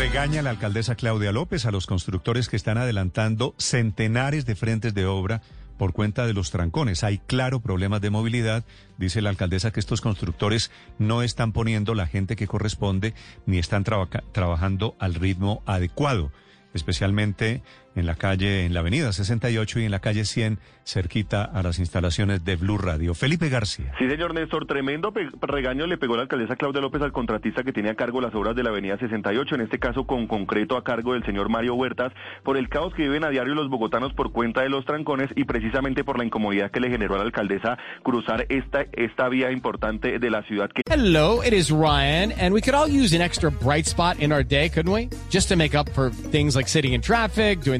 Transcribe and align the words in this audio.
Regaña 0.00 0.40
la 0.40 0.48
alcaldesa 0.48 0.94
Claudia 0.94 1.30
López 1.30 1.66
a 1.66 1.70
los 1.70 1.86
constructores 1.86 2.48
que 2.48 2.56
están 2.56 2.78
adelantando 2.78 3.54
centenares 3.58 4.46
de 4.46 4.54
frentes 4.56 4.94
de 4.94 5.04
obra 5.04 5.42
por 5.76 5.92
cuenta 5.92 6.26
de 6.26 6.32
los 6.32 6.50
trancones. 6.50 7.04
Hay 7.04 7.18
claro 7.18 7.60
problemas 7.60 8.00
de 8.00 8.08
movilidad. 8.08 8.64
Dice 8.96 9.20
la 9.20 9.28
alcaldesa 9.28 9.72
que 9.72 9.78
estos 9.80 10.00
constructores 10.00 10.70
no 10.98 11.22
están 11.22 11.52
poniendo 11.52 11.94
la 11.94 12.06
gente 12.06 12.34
que 12.34 12.46
corresponde 12.46 13.12
ni 13.44 13.58
están 13.58 13.84
traba- 13.84 14.08
trabajando 14.32 14.96
al 14.98 15.16
ritmo 15.16 15.62
adecuado, 15.66 16.32
especialmente 16.72 17.62
en 17.96 18.06
la 18.06 18.14
calle, 18.14 18.64
en 18.64 18.72
la 18.74 18.80
avenida 18.80 19.12
68 19.12 19.80
y 19.80 19.84
en 19.84 19.90
la 19.90 19.98
calle 20.00 20.24
100, 20.24 20.58
cerquita 20.84 21.44
a 21.44 21.62
las 21.62 21.78
instalaciones 21.78 22.44
de 22.44 22.56
Blue 22.56 22.78
Radio. 22.78 23.14
Felipe 23.14 23.48
García. 23.48 23.92
Sí, 23.98 24.08
señor 24.08 24.34
Néstor, 24.34 24.66
tremendo 24.66 25.12
pe- 25.12 25.28
regaño 25.42 25.86
le 25.86 25.98
pegó 25.98 26.16
la 26.16 26.22
alcaldesa 26.22 26.56
Claudia 26.56 26.80
López 26.80 27.02
al 27.02 27.12
contratista 27.12 27.62
que 27.62 27.72
tiene 27.72 27.90
a 27.90 27.94
cargo 27.94 28.20
las 28.20 28.34
obras 28.34 28.56
de 28.56 28.62
la 28.62 28.70
avenida 28.70 28.96
68, 28.98 29.54
en 29.56 29.60
este 29.62 29.78
caso 29.78 30.04
con 30.06 30.26
concreto 30.26 30.76
a 30.76 30.84
cargo 30.84 31.12
del 31.14 31.24
señor 31.24 31.48
Mario 31.48 31.74
Huertas, 31.74 32.12
por 32.44 32.56
el 32.56 32.68
caos 32.68 32.94
que 32.94 33.02
viven 33.02 33.24
a 33.24 33.30
diario 33.30 33.54
los 33.54 33.68
bogotanos 33.68 34.12
por 34.14 34.32
cuenta 34.32 34.62
de 34.62 34.68
los 34.68 34.84
trancones 34.84 35.28
y 35.36 35.44
precisamente 35.44 36.04
por 36.04 36.18
la 36.18 36.24
incomodidad 36.24 36.70
que 36.70 36.80
le 36.80 36.90
generó 36.90 37.14
a 37.14 37.18
la 37.18 37.24
alcaldesa 37.24 37.76
cruzar 38.02 38.46
esta, 38.48 38.86
esta 38.92 39.28
vía 39.28 39.50
importante 39.52 40.18
de 40.18 40.30
la 40.30 40.42
ciudad 40.44 40.70
que 40.74 40.82
Hello, 40.90 41.42
it 41.44 41.52
is 41.52 41.70
Ryan, 41.70 42.32
and 42.40 42.52
we 42.54 42.60
could 42.60 42.74
all 42.74 42.88
use 42.88 43.14
an 43.14 43.22
extra 43.22 43.50
bright 43.50 43.86
spot 43.86 44.18
in 44.20 44.32
our 44.32 44.44
day, 44.44 44.68
couldn't 44.70 44.92
we? 44.92 45.08
Just 45.30 45.48
to 45.48 45.56
make 45.56 45.76
up 45.76 45.88
for 45.90 46.10
things 46.32 46.56
like 46.56 46.68
sitting 46.68 46.92
in 46.94 47.00
traffic, 47.00 47.60
doing 47.62 47.79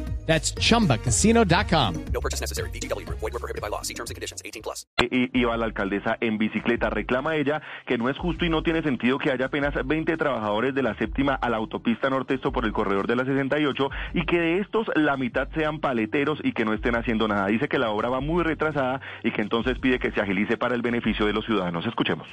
That's 0.27 0.53
chumbacasino.com. 0.55 1.95
No 2.13 2.21
purchase 2.21 2.41
necessary. 2.41 2.69
BGW. 2.71 3.05
Void 3.09 3.33
were 3.33 3.39
prohibited 3.39 3.61
by 3.61 3.69
law. 3.69 3.81
See 3.81 3.93
terms 3.95 4.11
and 4.11 4.15
conditions. 4.15 4.41
18 4.45 4.61
plus. 4.61 4.85
i- 5.01 5.29
iba 5.33 5.57
la 5.57 5.65
alcaldesa 5.65 6.17
en 6.21 6.37
bicicleta. 6.37 6.89
Reclama 6.89 7.35
ella 7.35 7.61
que 7.85 7.97
no 7.97 8.07
es 8.09 8.17
justo 8.17 8.45
y 8.45 8.49
no 8.49 8.61
tiene 8.63 8.81
sentido 8.83 9.17
que 9.17 9.31
haya 9.31 9.45
apenas 9.47 9.73
20 9.85 10.15
trabajadores 10.17 10.73
de 10.75 10.83
la 10.83 10.95
séptima 10.95 11.33
a 11.35 11.49
la 11.49 11.57
autopista 11.57 12.09
norte, 12.09 12.35
esto 12.35 12.51
por 12.51 12.65
el 12.65 12.71
corredor 12.71 13.07
de 13.07 13.15
la 13.15 13.25
68, 13.25 13.89
y 14.13 14.25
que 14.25 14.39
de 14.39 14.59
estos 14.59 14.87
la 14.95 15.17
mitad 15.17 15.47
sean 15.55 15.79
paleteros 15.79 16.39
y 16.43 16.53
que 16.53 16.65
no 16.65 16.73
estén 16.73 16.95
haciendo 16.95 17.27
nada. 17.27 17.47
Dice 17.47 17.67
que 17.67 17.79
la 17.79 17.89
obra 17.89 18.09
va 18.09 18.19
muy 18.21 18.43
retrasada 18.43 19.01
y 19.23 19.31
que 19.31 19.41
entonces 19.41 19.79
pide 19.79 19.99
que 19.99 20.11
se 20.11 20.21
agilice 20.21 20.55
para 20.57 20.75
el 20.75 20.81
beneficio 20.81 21.25
de 21.25 21.33
los 21.33 21.45
ciudadanos. 21.45 21.85
Escuchemos. 21.87 22.27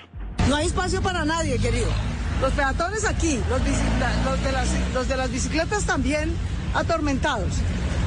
No 0.49 0.57
hay 0.57 0.67
espacio 0.67 1.01
para 1.03 1.25
nadie, 1.25 1.59
querido. 1.59 1.89
Los 2.41 2.53
peatones 2.53 3.05
aquí, 3.05 3.41
los, 3.49 3.61
los 4.25 4.45
de, 4.45 4.53
las, 4.53 4.95
los 4.95 5.09
de 5.09 5.17
las 5.17 5.33
bicicletas 5.33 5.85
también 5.87 6.33
atormentados. 6.75 7.55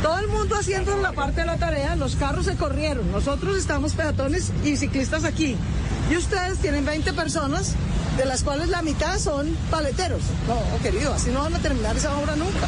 Todo 0.01 0.17
el 0.17 0.27
mundo 0.27 0.55
haciendo 0.55 0.97
la 0.97 1.11
parte 1.11 1.41
de 1.41 1.47
la 1.47 1.57
tarea, 1.57 1.95
los 1.95 2.15
carros 2.15 2.45
se 2.45 2.55
corrieron. 2.55 3.11
Nosotros 3.11 3.55
estamos 3.57 3.93
peatones 3.93 4.51
y 4.63 4.75
ciclistas 4.75 5.25
aquí. 5.25 5.55
Y 6.09 6.17
ustedes 6.17 6.57
tienen 6.57 6.85
20 6.85 7.13
personas, 7.13 7.75
de 8.17 8.25
las 8.25 8.43
cuales 8.43 8.69
la 8.69 8.81
mitad 8.81 9.19
son 9.19 9.55
paleteros. 9.69 10.21
No, 10.47 10.79
querido, 10.81 11.13
así 11.13 11.29
no 11.29 11.43
van 11.43 11.55
a 11.55 11.59
terminar 11.59 11.95
esa 11.95 12.17
obra 12.17 12.35
nunca. 12.35 12.67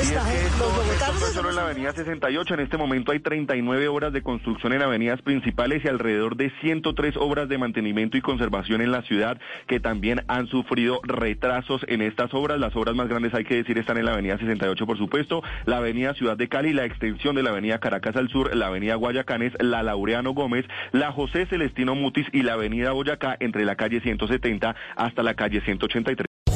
Gente- 0.00 0.46
esto, 0.46 0.64
los 0.64 0.76
bogotanos 0.76 1.32
solo 1.34 1.50
en 1.50 1.56
la 1.56 1.62
avenida 1.62 1.92
68. 1.92 2.54
En 2.54 2.60
este 2.60 2.76
momento 2.76 3.12
hay 3.12 3.20
39 3.20 3.88
obras 3.88 4.12
de 4.12 4.22
construcción 4.22 4.72
en 4.72 4.82
avenidas 4.82 5.20
principales 5.22 5.84
y 5.84 5.88
alrededor 5.88 6.36
de 6.36 6.50
103 6.60 7.16
obras 7.16 7.48
de 7.48 7.58
mantenimiento 7.58 8.16
y 8.16 8.20
conservación 8.22 8.80
en 8.80 8.90
la 8.90 9.02
ciudad 9.02 9.38
que 9.66 9.80
también 9.80 10.22
han 10.28 10.46
sufrido 10.48 11.00
retrasos 11.04 11.84
en 11.88 12.02
estas 12.02 12.32
obras. 12.34 12.58
Las 12.58 12.74
obras 12.76 12.94
más 12.94 13.08
grandes, 13.08 13.34
hay 13.34 13.44
que 13.44 13.56
decir, 13.56 13.78
están 13.78 13.98
en 13.98 14.06
la 14.06 14.12
avenida 14.12 14.38
68, 14.38 14.86
por 14.86 14.98
supuesto, 14.98 15.42
la 15.66 15.78
avenida 15.78 16.14
Ciudad 16.14 16.36
de 16.36 16.48
Cali, 16.48 16.72
la 16.72 16.84
extensión 16.84 17.34
de 17.34 17.42
la 17.42 17.50
avenida 17.50 17.78
Caracas 17.78 18.16
al 18.16 18.28
sur, 18.28 18.54
la 18.54 18.68
avenida 18.68 18.94
Guayacanes, 18.94 19.52
la 19.60 19.82
Laureano 19.82 20.32
Gómez, 20.32 20.64
la 20.92 21.12
José 21.12 21.46
Celestino 21.46 21.94
Mutis 21.94 22.26
y 22.32 22.42
la 22.42 22.54
avenida 22.54 22.92
Boyacá 22.92 23.36
entre 23.40 23.64
la 23.64 23.76
calle 23.76 24.00
170 24.00 24.74
hasta 24.96 25.22
la 25.22 25.34
calle 25.34 25.60
183. 25.60 26.31